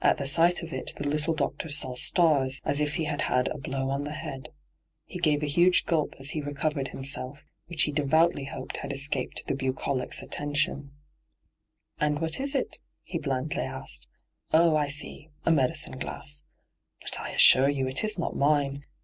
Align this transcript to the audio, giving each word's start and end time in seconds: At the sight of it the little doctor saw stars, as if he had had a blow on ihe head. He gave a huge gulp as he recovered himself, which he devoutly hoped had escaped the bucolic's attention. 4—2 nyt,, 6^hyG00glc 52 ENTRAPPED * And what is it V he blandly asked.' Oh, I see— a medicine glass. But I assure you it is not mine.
At 0.03 0.17
the 0.17 0.25
sight 0.25 0.63
of 0.63 0.73
it 0.73 0.93
the 0.97 1.07
little 1.07 1.35
doctor 1.35 1.69
saw 1.69 1.93
stars, 1.93 2.59
as 2.65 2.81
if 2.81 2.95
he 2.95 3.03
had 3.03 3.21
had 3.29 3.47
a 3.49 3.59
blow 3.59 3.91
on 3.91 4.07
ihe 4.07 4.15
head. 4.15 4.49
He 5.05 5.19
gave 5.19 5.43
a 5.43 5.45
huge 5.45 5.85
gulp 5.85 6.15
as 6.17 6.31
he 6.31 6.41
recovered 6.41 6.87
himself, 6.87 7.45
which 7.67 7.83
he 7.83 7.91
devoutly 7.91 8.45
hoped 8.45 8.77
had 8.77 8.91
escaped 8.91 9.45
the 9.45 9.53
bucolic's 9.53 10.23
attention. 10.23 10.89
4—2 11.99 12.01
nyt,, 12.01 12.01
6^hyG00glc 12.01 12.01
52 12.01 12.01
ENTRAPPED 12.01 12.01
* 12.01 12.01
And 12.01 12.19
what 12.19 12.39
is 12.39 12.55
it 12.55 12.71
V 12.71 12.77
he 13.03 13.17
blandly 13.19 13.61
asked.' 13.63 14.07
Oh, 14.55 14.75
I 14.75 14.87
see— 14.87 15.29
a 15.45 15.51
medicine 15.51 15.99
glass. 15.99 16.45
But 16.99 17.19
I 17.19 17.29
assure 17.33 17.69
you 17.69 17.87
it 17.87 18.03
is 18.03 18.17
not 18.17 18.35
mine. 18.35 18.83